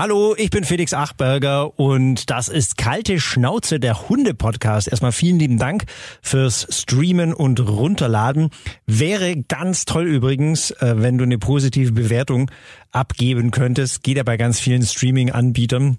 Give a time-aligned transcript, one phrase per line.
[0.00, 4.88] Hallo, ich bin Felix Achberger und das ist Kalte Schnauze, der Hunde-Podcast.
[4.88, 5.84] Erstmal vielen lieben Dank
[6.22, 8.48] fürs Streamen und Runterladen.
[8.86, 12.50] Wäre ganz toll übrigens, äh, wenn du eine positive Bewertung
[12.92, 14.02] abgeben könntest.
[14.02, 15.98] Geht ja bei ganz vielen Streaming-Anbietern.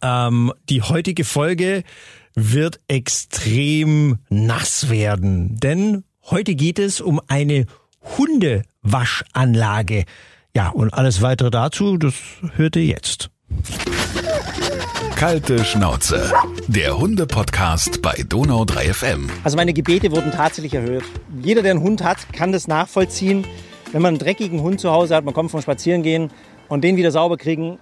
[0.00, 1.82] Ähm, die heutige Folge
[2.36, 7.66] wird extrem nass werden, denn heute geht es um eine
[8.16, 10.04] Hundewaschanlage.
[10.54, 12.14] Ja, und alles weitere dazu, das
[12.54, 13.28] hört ihr jetzt.
[15.16, 16.32] Kalte Schnauze,
[16.66, 19.30] der Hunde-Podcast bei Donau 3 FM.
[19.44, 21.04] Also meine Gebete wurden tatsächlich erhöht.
[21.42, 23.46] Jeder, der einen Hund hat, kann das nachvollziehen.
[23.92, 26.30] Wenn man einen dreckigen Hund zu Hause hat, man kommt vom Spazierengehen
[26.68, 27.78] und den wieder sauber kriegen,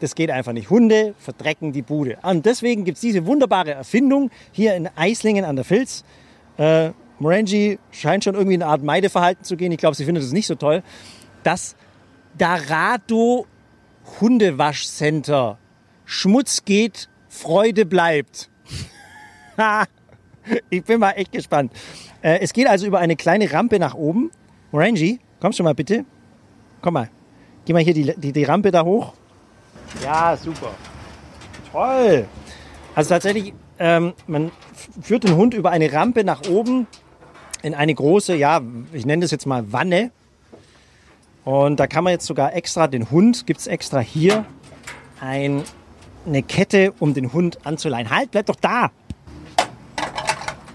[0.00, 0.70] das geht einfach nicht.
[0.70, 2.16] Hunde verdrecken die Bude.
[2.22, 6.04] Und deswegen gibt es diese wunderbare Erfindung hier in Eislingen an der Filz.
[6.56, 9.72] Äh, Morangi scheint schon irgendwie eine Art Meideverhalten zu gehen.
[9.72, 10.82] Ich glaube, sie findet es nicht so toll.
[11.42, 11.76] Das
[12.38, 13.46] Darado
[14.20, 15.58] Hundewaschcenter.
[16.04, 18.50] Schmutz geht, Freude bleibt.
[20.70, 21.72] ich bin mal echt gespannt.
[22.22, 24.30] Äh, es geht also über eine kleine Rampe nach oben.
[24.72, 26.04] Morangi, kommst du mal bitte?
[26.80, 27.10] Komm mal.
[27.64, 29.14] Geh mal hier die, die, die Rampe da hoch.
[30.02, 30.70] Ja, super.
[31.72, 32.26] Toll.
[32.94, 34.50] Also tatsächlich, ähm, man
[35.00, 36.86] führt den Hund über eine Rampe nach oben
[37.62, 38.60] in eine große, ja,
[38.92, 40.10] ich nenne das jetzt mal Wanne.
[41.48, 44.44] Und da kann man jetzt sogar extra den Hund, gibt es extra hier
[45.18, 45.62] ein,
[46.26, 48.10] eine Kette, um den Hund anzuleihen.
[48.10, 48.90] Halt, bleib doch da!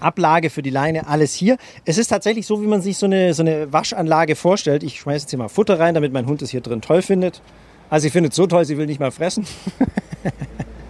[0.00, 1.58] Ablage für die Leine, alles hier.
[1.84, 4.82] Es ist tatsächlich so, wie man sich so eine, so eine Waschanlage vorstellt.
[4.82, 7.40] Ich schmeiße jetzt hier mal Futter rein, damit mein Hund es hier drin toll findet.
[7.88, 9.46] Also sie findet es so toll, sie will nicht mal fressen.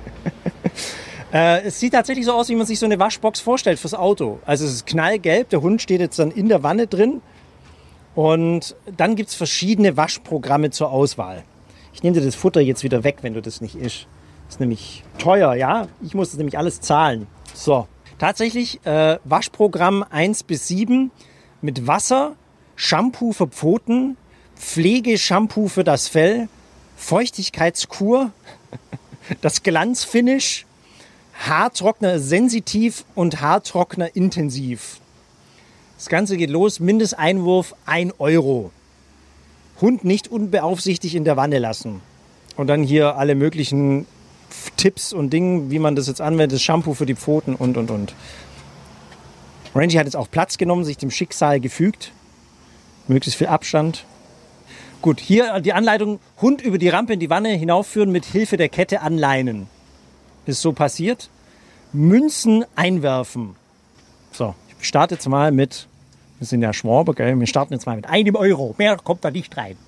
[1.35, 4.39] äh, es sieht tatsächlich so aus, wie man sich so eine Waschbox vorstellt fürs Auto.
[4.47, 7.21] Also es ist knallgelb, der Hund steht jetzt dann in der Wanne drin
[8.15, 11.45] und dann gibt es verschiedene Waschprogramme zur Auswahl.
[11.93, 14.07] Ich nehme dir das Futter jetzt wieder weg, wenn du das nicht isst.
[14.47, 15.89] Das ist nämlich teuer, ja?
[16.03, 17.27] Ich muss das nämlich alles zahlen.
[17.55, 17.87] So,
[18.19, 21.11] tatsächlich äh, Waschprogramm 1 bis 7
[21.61, 22.35] mit Wasser,
[22.77, 24.17] Shampoo für Pfoten,
[24.57, 26.49] Pflegeshampoo für das Fell,
[26.97, 28.31] Feuchtigkeitskur,
[29.41, 30.67] das Glanzfinish,
[31.35, 35.01] Haartrockner sensitiv und Haartrockner intensiv.
[36.05, 38.73] Das Ganze geht los, Mindesteinwurf 1 Euro.
[39.81, 42.03] Hund nicht unbeaufsichtigt in der Wanne lassen.
[42.59, 44.05] Und dann hier alle möglichen
[44.77, 48.15] Tipps und Dinge, wie man das jetzt anwendet, Shampoo für die Pfoten und, und, und.
[49.75, 52.13] Rangy hat jetzt auch Platz genommen, sich dem Schicksal gefügt.
[53.09, 54.05] Möglichst viel Abstand.
[55.01, 58.69] Gut, hier die Anleitung, Hund über die Rampe in die Wanne hinaufführen mit Hilfe der
[58.69, 59.69] Kette anleinen.
[60.45, 61.31] Ist so passiert.
[61.95, 63.57] Münzen einwerfen.
[64.33, 65.89] So, ich starte jetzt mal mit,
[66.45, 67.41] wir sind ja Schwabe, gell?
[67.41, 68.75] wir starten jetzt mal mit einem Euro.
[68.77, 69.79] Mehr kommt da nicht rein.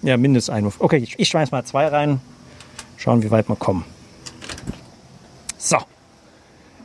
[0.00, 0.76] Ja, Mindesteinwurf.
[0.78, 2.20] Okay, ich, ich schmeiß mal zwei rein.
[2.96, 3.84] Schauen, wie weit wir kommen.
[5.58, 5.76] So.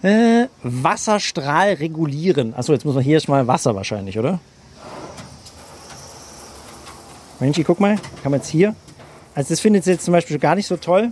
[0.01, 2.53] Äh, Wasserstrahl regulieren.
[2.55, 4.41] Achso, jetzt muss man hier erstmal Wasser wahrscheinlich, oder?
[7.39, 7.95] Mensch, guck mal.
[8.21, 8.75] Kann man jetzt hier.
[9.33, 11.11] Also das findet jetzt zum Beispiel gar nicht so toll.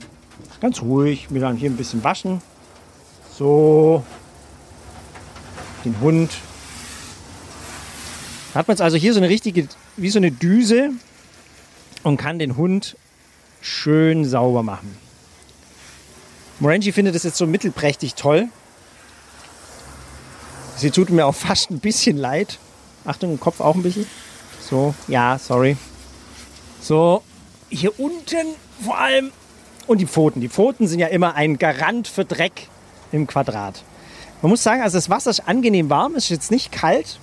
[0.59, 1.28] Ganz ruhig.
[1.29, 2.41] Wir dann hier ein bisschen waschen.
[3.33, 4.03] So
[5.84, 6.31] den Hund.
[8.53, 10.92] Hat man jetzt also hier so eine richtige, wie so eine Düse
[12.03, 12.97] und kann den Hund
[13.62, 14.97] schön sauber machen.
[16.59, 18.50] Morangi findet das jetzt so mittelprächtig toll.
[20.75, 22.59] Sie tut mir auch fast ein bisschen leid.
[23.06, 24.06] Achtung, Kopf auch ein bisschen.
[24.59, 25.78] So, ja, sorry.
[26.81, 27.24] So,
[27.70, 29.31] hier unten vor allem.
[29.88, 30.41] Und die Pfoten.
[30.41, 32.68] Die Pfoten sind ja immer ein Garant für Dreck
[33.12, 33.84] im Quadrat.
[34.41, 37.19] Man muss sagen, also das Wasser ist angenehm warm, ist jetzt nicht kalt.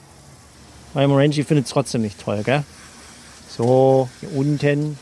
[0.94, 2.64] Weil Morangi findet es trotzdem nicht toll, gell?
[3.48, 4.98] So, hier unten.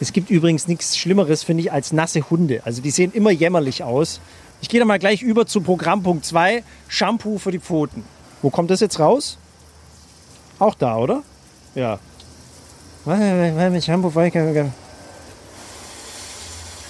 [0.00, 2.62] Es gibt übrigens nichts Schlimmeres, finde ich, als nasse Hunde.
[2.64, 4.20] Also die sehen immer jämmerlich aus.
[4.62, 8.02] Ich gehe da mal gleich über zu Programmpunkt 2, Shampoo für die Pfoten.
[8.40, 9.38] Wo kommt das jetzt raus?
[10.58, 11.22] Auch da, oder?
[11.74, 11.98] Ja.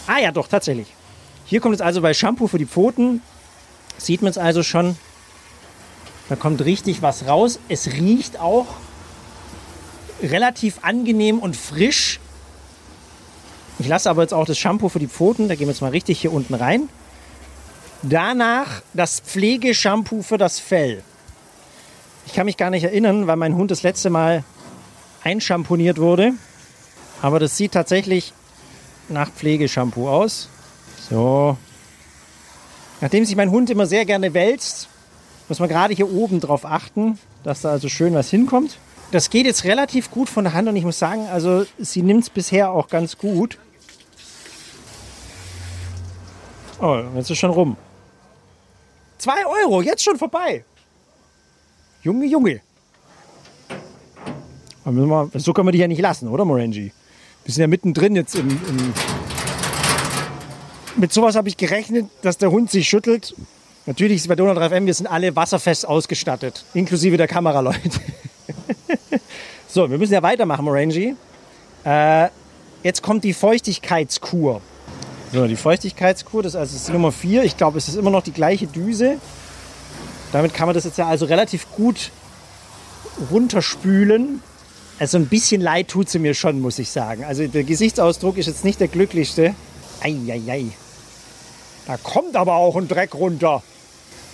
[0.06, 0.86] Ah ja, doch, tatsächlich.
[1.46, 3.22] Hier kommt es also bei Shampoo für die Pfoten
[3.98, 4.96] Sieht man es also schon,
[6.28, 7.58] da kommt richtig was raus.
[7.68, 8.66] Es riecht auch
[10.22, 12.20] relativ angenehm und frisch.
[13.78, 15.90] Ich lasse aber jetzt auch das Shampoo für die Pfoten, da gehen wir jetzt mal
[15.90, 16.88] richtig hier unten rein.
[18.02, 21.02] Danach das Pflegeshampoo für das Fell.
[22.26, 24.44] Ich kann mich gar nicht erinnern, weil mein Hund das letzte Mal
[25.22, 26.32] einschamponiert wurde.
[27.22, 28.32] Aber das sieht tatsächlich
[29.08, 30.48] nach Pflegeshampoo aus.
[31.10, 31.56] So,
[33.04, 34.88] Nachdem sich mein Hund immer sehr gerne wälzt,
[35.50, 38.78] muss man gerade hier oben drauf achten, dass da also schön was hinkommt.
[39.10, 42.22] Das geht jetzt relativ gut von der Hand und ich muss sagen, also sie nimmt
[42.22, 43.58] es bisher auch ganz gut.
[46.80, 47.76] Oh, jetzt ist schon rum.
[49.18, 50.64] Zwei Euro, jetzt schon vorbei.
[52.02, 52.62] Junge, Junge.
[55.34, 56.90] So können wir dich ja nicht lassen, oder Morangi?
[57.44, 58.48] Wir sind ja mittendrin jetzt im...
[58.48, 58.94] im
[60.96, 63.34] Mit sowas habe ich gerechnet, dass der Hund sich schüttelt.
[63.86, 68.00] Natürlich ist bei Donald 3FM, wir sind alle wasserfest ausgestattet, inklusive der Kameraleute.
[69.68, 71.16] so, wir müssen ja weitermachen, Morangi.
[71.84, 72.28] Äh,
[72.82, 74.62] jetzt kommt die Feuchtigkeitskur.
[75.32, 77.42] So, die Feuchtigkeitskur, das ist also Nummer 4.
[77.42, 79.18] Ich glaube, es ist immer noch die gleiche Düse.
[80.32, 82.12] Damit kann man das jetzt ja also relativ gut
[83.30, 84.42] runterspülen.
[85.00, 87.24] Also ein bisschen leid tut sie mir schon, muss ich sagen.
[87.24, 89.54] Also der Gesichtsausdruck ist jetzt nicht der glücklichste.
[90.00, 90.66] Eieiei.
[91.86, 93.62] Da kommt aber auch ein Dreck runter.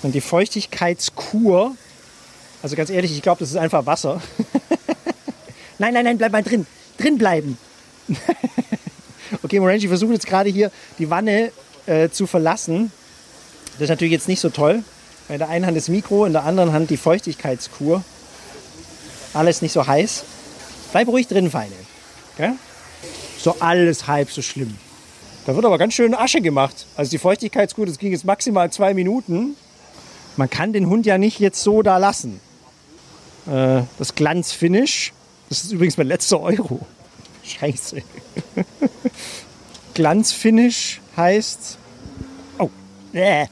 [0.03, 1.75] Und die Feuchtigkeitskur,
[2.63, 4.23] also ganz ehrlich, ich glaube, das ist einfach Wasser.
[5.79, 6.67] nein, nein, nein, bleib mal drin.
[6.97, 7.59] Drin bleiben.
[9.43, 11.53] okay, Morangi versucht jetzt gerade hier die Wanne
[11.87, 12.93] äh, zu verlassen.
[13.73, 14.85] Das ist natürlich jetzt nicht so toll.
[15.29, 18.03] In der einen Hand das Mikro, in der anderen Hand die Feuchtigkeitskur.
[19.33, 20.25] Alles nicht so heiß.
[20.93, 21.75] Bleib ruhig drin, Feine.
[22.35, 22.53] Okay?
[23.39, 24.77] So alles halb so schlimm.
[25.51, 26.87] Da wird aber ganz schön Asche gemacht.
[26.95, 29.57] Also die Feuchtigkeitskur, das ging jetzt maximal zwei Minuten.
[30.37, 32.39] Man kann den Hund ja nicht jetzt so da lassen.
[33.49, 35.13] Äh, das Glanzfinish,
[35.49, 36.87] das ist übrigens mein letzter Euro.
[37.43, 38.01] Scheiße.
[39.95, 41.79] Glanzfinish heißt.
[42.61, 42.71] Oh,
[43.13, 43.47] äh.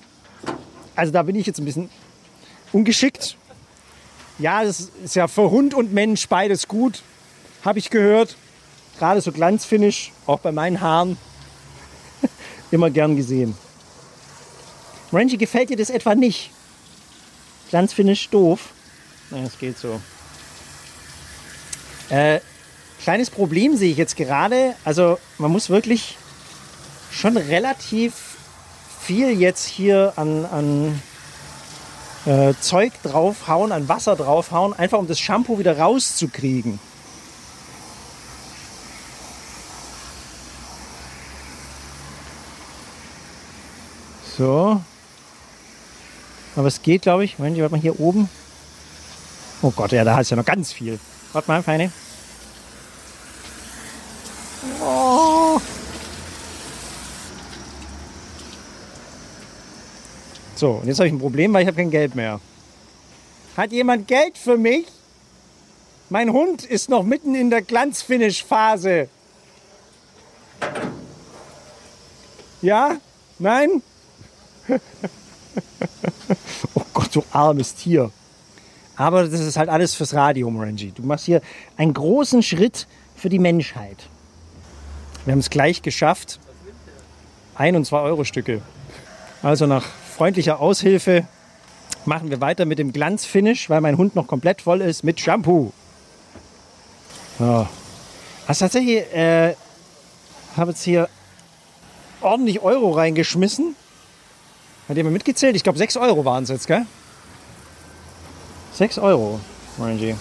[0.95, 1.91] Also da bin ich jetzt ein bisschen
[2.73, 3.37] ungeschickt.
[4.39, 7.03] Ja, das ist ja für Hund und Mensch beides gut,
[7.65, 8.37] habe ich gehört.
[9.01, 11.17] Gerade so Glanzfinish, auch bei meinen Haaren,
[12.71, 13.55] immer gern gesehen.
[15.13, 16.51] Rangy, gefällt dir das etwa nicht?
[17.71, 18.71] Glanzfinish doof?
[19.31, 20.01] Nein, es geht so.
[22.11, 22.41] Äh,
[23.03, 24.75] kleines Problem sehe ich jetzt gerade.
[24.85, 26.17] Also man muss wirklich
[27.11, 28.37] schon relativ
[29.01, 31.03] viel jetzt hier an, an
[32.27, 36.79] äh, Zeug draufhauen, an Wasser draufhauen, einfach um das Shampoo wieder rauszukriegen.
[44.39, 44.81] So.
[46.55, 47.39] Aber es geht, glaube ich.
[47.39, 48.31] Moment, warte mal hier oben.
[49.63, 51.01] Oh Gott, ja, da ist ja noch ganz viel.
[51.33, 51.91] Warte mal, Feine.
[54.81, 55.61] Oh.
[60.55, 62.41] So, und jetzt habe ich ein Problem, weil ich habe kein Geld mehr.
[63.57, 64.87] Hat jemand Geld für mich?
[66.11, 69.09] Mein Hund ist noch mitten in der Glanzfinish-Phase.
[72.63, 72.97] Ja?
[73.39, 73.83] Nein?
[76.75, 78.11] oh Gott, du armes Tier.
[78.97, 80.93] Aber das ist halt alles fürs Radio, Morangi.
[80.93, 81.41] Du machst hier
[81.77, 82.87] einen großen Schritt
[83.17, 84.09] für die Menschheit.
[85.25, 86.41] Wir haben es gleich geschafft.
[87.55, 88.61] Ein- und zwei Euro Stücke.
[89.43, 89.85] Also nach
[90.17, 91.27] freundlicher Aushilfe
[92.05, 95.73] machen wir weiter mit dem Glanzfinish, weil mein Hund noch komplett voll ist mit Shampoo.
[97.39, 97.69] Ja.
[98.47, 99.55] Also tatsächlich, äh,
[100.57, 101.09] habe jetzt hier
[102.21, 103.77] ordentlich Euro reingeschmissen.
[104.89, 105.55] Hat jemand mitgezählt?
[105.55, 106.87] Ich glaube, 6 Euro waren es jetzt, gell?
[108.73, 109.39] 6 Euro,
[109.77, 110.17] Morangi.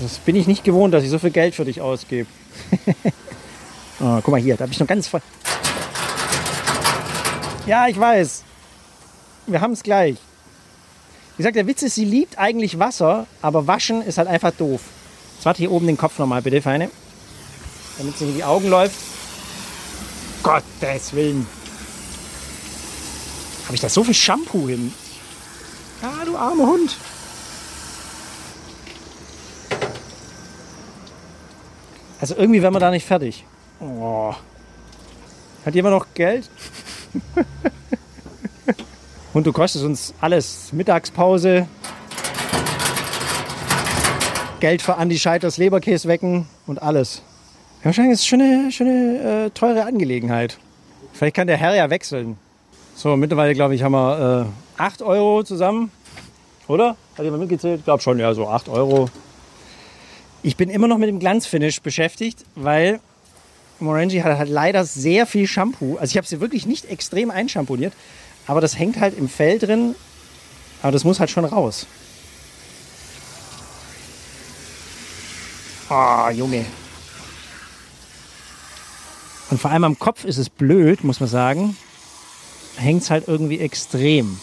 [0.00, 2.28] Das bin ich nicht gewohnt, dass ich so viel Geld für dich ausgebe.
[4.00, 5.20] oh, guck mal hier, da habe ich noch ganz voll.
[7.66, 8.44] Ja, ich weiß.
[9.46, 10.16] Wir haben es gleich.
[11.36, 14.80] Wie gesagt, der Witz ist, sie liebt eigentlich Wasser, aber waschen ist halt einfach doof.
[15.36, 16.90] Jetzt warte hier oben den Kopf nochmal, bitte, Feine.
[17.98, 18.96] Damit nicht in die Augen läuft.
[20.42, 21.46] Gottes Willen.
[23.68, 24.94] Habe ich da so viel Shampoo hin?
[26.00, 26.96] Ah, du armer Hund.
[32.18, 33.44] Also irgendwie wären wir da nicht fertig.
[33.78, 34.32] Oh.
[35.66, 36.48] Hat jemand noch Geld?
[39.34, 40.72] Und du kostest uns alles.
[40.72, 41.68] Mittagspause.
[44.60, 47.20] Geld für Andi Scheiters Leberkäse wecken und alles.
[47.80, 50.58] Ja, wahrscheinlich ist es eine, schon eine äh, teure Angelegenheit.
[51.12, 52.38] Vielleicht kann der Herr ja wechseln.
[52.98, 55.92] So, mittlerweile glaube ich, haben wir äh, 8 Euro zusammen.
[56.66, 56.96] Oder?
[57.16, 57.78] Hat jemand mitgezählt?
[57.78, 59.08] Ich glaube schon, ja, so 8 Euro.
[60.42, 62.98] Ich bin immer noch mit dem Glanzfinish beschäftigt, weil
[63.78, 65.96] Morangi hat halt leider sehr viel Shampoo.
[65.98, 67.92] Also ich habe sie wirklich nicht extrem einschamponiert,
[68.48, 69.94] aber das hängt halt im Fell drin.
[70.82, 71.86] Aber das muss halt schon raus.
[75.88, 76.66] Ah, oh, Junge.
[79.50, 81.76] Und vor allem am Kopf ist es blöd, muss man sagen.
[82.78, 84.38] Hängt es halt irgendwie extrem.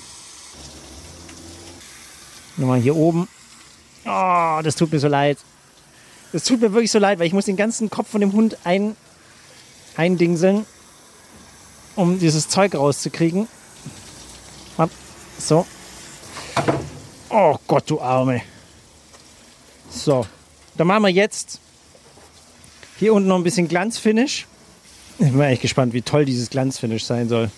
[2.58, 3.28] Nochmal hier oben.
[4.06, 5.38] Oh, das tut mir so leid.
[6.32, 8.58] Das tut mir wirklich so leid, weil ich muss den ganzen Kopf von dem Hund
[8.66, 8.96] ein,
[9.96, 10.66] eindingseln,
[11.96, 13.48] um dieses Zeug rauszukriegen.
[15.38, 15.66] So.
[17.30, 18.42] Oh Gott, du Arme.
[19.90, 20.26] So,
[20.76, 21.60] dann machen wir jetzt
[22.98, 24.46] hier unten noch ein bisschen Glanzfinish.
[25.20, 27.50] Ich bin echt gespannt, wie toll dieses Glanzfinish sein soll.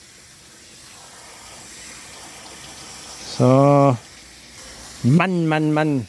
[3.38, 3.96] So.
[5.04, 6.08] Mann, Mann, Mann.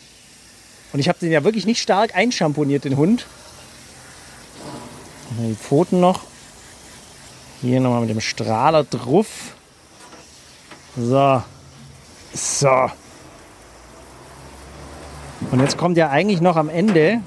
[0.93, 3.27] Und ich habe den ja wirklich nicht stark einschamponiert, den Hund.
[5.39, 6.23] Die Pfoten noch.
[7.61, 9.55] Hier nochmal mit dem Strahler drauf.
[10.97, 11.43] So.
[12.33, 12.91] So.
[15.51, 17.21] Und jetzt kommt ja eigentlich noch am Ende.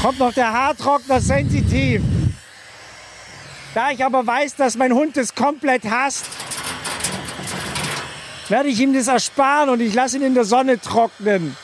[0.00, 2.02] Kommt noch der Haartrockner sensitiv.
[3.74, 6.26] Da ich aber weiß, dass mein Hund es komplett hasst,
[8.48, 11.56] werde ich ihm das ersparen und ich lasse ihn in der Sonne trocknen.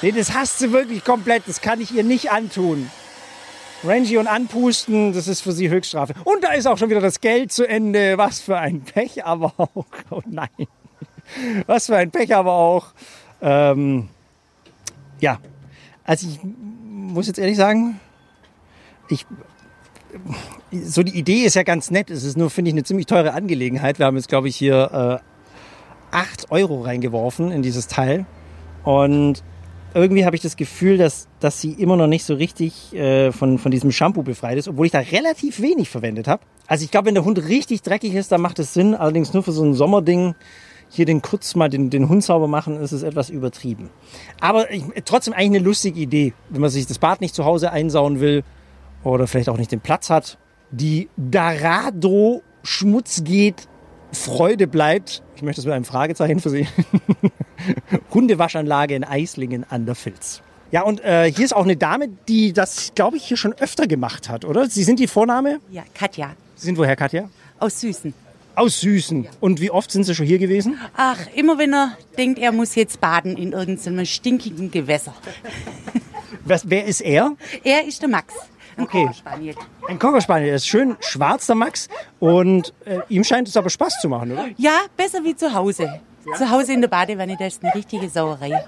[0.00, 1.44] Nee, das hasst sie wirklich komplett.
[1.46, 2.90] Das kann ich ihr nicht antun.
[3.84, 6.14] Rangy und anpusten, das ist für sie Höchststrafe.
[6.24, 8.16] Und da ist auch schon wieder das Geld zu Ende.
[8.16, 9.86] Was für ein Pech aber auch.
[10.10, 10.48] Oh nein.
[11.66, 12.88] Was für ein Pech aber auch.
[13.40, 14.08] Ähm,
[15.20, 15.40] ja,
[16.04, 17.98] also ich muss jetzt ehrlich sagen,
[19.08, 19.26] ich,
[20.70, 22.10] so die Idee ist ja ganz nett.
[22.10, 23.98] Es ist nur, finde ich, eine ziemlich teure Angelegenheit.
[23.98, 25.20] Wir haben jetzt, glaube ich, hier
[26.12, 28.26] äh, 8 Euro reingeworfen in dieses Teil.
[28.84, 29.42] Und
[29.94, 33.58] irgendwie habe ich das Gefühl, dass, dass sie immer noch nicht so richtig äh, von,
[33.58, 36.42] von diesem Shampoo befreit ist, obwohl ich da relativ wenig verwendet habe.
[36.66, 38.94] Also ich glaube, wenn der Hund richtig dreckig ist, dann macht es Sinn.
[38.94, 40.34] Allerdings nur für so ein Sommerding
[40.88, 43.88] hier den kurz mal den, den Hund sauber machen, ist es etwas übertrieben.
[44.40, 47.72] Aber ich, trotzdem eigentlich eine lustige Idee, wenn man sich das Bad nicht zu Hause
[47.72, 48.44] einsauen will
[49.04, 50.38] oder vielleicht auch nicht den Platz hat.
[50.70, 53.68] Die Darado Schmutz geht,
[54.12, 55.22] Freude bleibt.
[55.36, 56.68] Ich möchte das mit einem Fragezeichen versehen.
[58.14, 60.42] Hundewaschanlage in Eislingen an der Filz.
[60.70, 63.86] Ja, und äh, hier ist auch eine Dame, die das, glaube ich, hier schon öfter
[63.86, 64.68] gemacht hat, oder?
[64.70, 65.60] Sie sind die Vorname?
[65.70, 66.34] Ja, Katja.
[66.56, 67.28] Sie sind woher, Katja?
[67.58, 68.14] Aus Süßen.
[68.54, 69.28] Aus Süßen.
[69.40, 70.78] Und wie oft sind Sie schon hier gewesen?
[70.96, 75.14] Ach, immer wenn er denkt, er muss jetzt baden in irgendeinem stinkigen Gewässer.
[76.44, 77.36] Was, wer ist er?
[77.64, 78.34] Er ist der Max.
[78.76, 79.02] Ein Okay.
[79.02, 79.54] Cocker Spaniel.
[79.88, 80.48] Ein Cocker Spaniel.
[80.50, 81.88] Er ist schön schwarz, der Max.
[82.20, 84.46] Und äh, ihm scheint es aber Spaß zu machen, oder?
[84.56, 86.00] Ja, besser wie zu Hause.
[86.36, 88.64] Zu Hause in der Badewanne, da ist eine richtige Sauerei.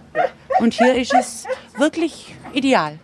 [0.58, 1.46] Und hier ist es
[1.78, 2.98] wirklich ideal.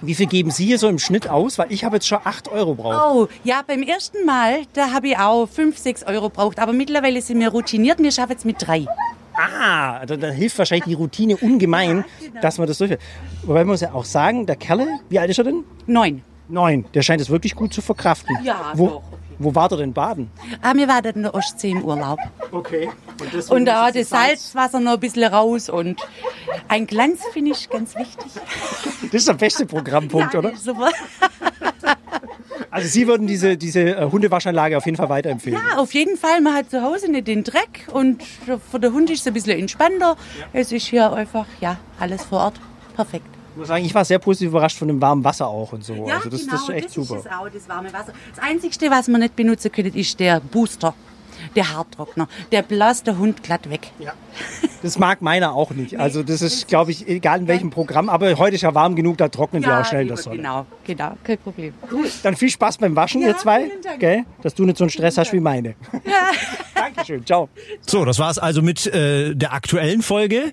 [0.00, 1.58] Wie viel geben Sie hier so im Schnitt aus?
[1.58, 3.02] Weil ich habe jetzt schon 8 Euro braucht.
[3.04, 6.60] Oh, ja, beim ersten Mal, da habe ich auch 5, 6 Euro braucht.
[6.60, 8.86] Aber mittlerweile sind wir routiniert, wir schaffen es mit drei.
[9.34, 12.04] Ah, da, da hilft wahrscheinlich die Routine ungemein,
[12.42, 13.00] dass man das durchführt.
[13.42, 15.64] Wobei man muss ja auch sagen, der Kerle, wie alt ist er denn?
[15.86, 16.22] Neun.
[16.48, 16.84] Neun.
[16.94, 18.36] Der scheint es wirklich gut zu verkraften.
[18.42, 19.02] Ja, wo, doch.
[19.40, 20.30] Wo war der denn baden?
[20.62, 22.18] Ah, wir waren in der Ostsee im Urlaub.
[22.50, 22.88] Okay.
[23.20, 26.00] Und, Und da das Salzwasser noch ein bisschen raus und
[26.66, 28.32] ein Glanz finde ich ganz wichtig.
[29.02, 30.56] Das ist der beste Programmpunkt, Ja, oder?
[30.56, 30.90] Super.
[32.70, 35.58] Also Sie würden diese, diese äh, Hundewaschanlage auf jeden Fall weiterempfehlen.
[35.58, 36.42] Ja, auf jeden Fall.
[36.42, 39.58] Man hat zu Hause nicht den Dreck und für den Hund ist es ein bisschen
[39.58, 40.16] entspannter.
[40.52, 42.60] Es ist hier einfach, ja, alles vor Ort.
[42.94, 43.37] Perfekt.
[43.58, 46.06] Ich muss sagen, ich war sehr positiv überrascht von dem warmen Wasser auch und so.
[46.06, 47.16] Ja, also das, genau, das ist echt das super.
[47.16, 48.12] ist es auch, das warme Wasser.
[48.36, 50.94] Das Einzige, was man nicht benutzen können, ist der Booster,
[51.56, 52.28] der Haartrockner.
[52.52, 53.90] Der bläst der Hund glatt weg.
[54.80, 55.98] Das mag meiner auch nicht.
[55.98, 58.08] Also das ist, glaube ich, egal in welchem Programm.
[58.08, 60.36] Aber heute ist ja warm genug, da trocknen die auch schnell in der Sonne.
[60.36, 61.74] Genau, genau, kein Problem.
[62.22, 63.72] Dann viel Spaß beim Waschen, Ja, ihr zwei.
[63.98, 64.24] Gell?
[64.40, 65.74] Dass du nicht so einen Stress hast wie meine.
[66.76, 67.26] Dankeschön.
[67.26, 67.48] Ciao.
[67.84, 70.52] So, das war's also mit äh, der aktuellen Folge.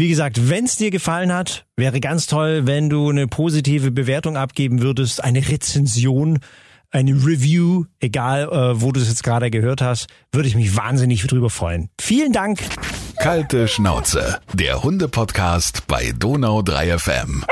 [0.00, 4.38] Wie gesagt, wenn es dir gefallen hat, wäre ganz toll, wenn du eine positive Bewertung
[4.38, 6.38] abgeben würdest, eine Rezension,
[6.90, 11.26] eine Review, egal äh, wo du es jetzt gerade gehört hast, würde ich mich wahnsinnig
[11.26, 11.90] drüber freuen.
[12.00, 12.60] Vielen Dank.
[13.18, 17.44] Kalte Schnauze, der Hunde-Podcast bei Donau 3 FM.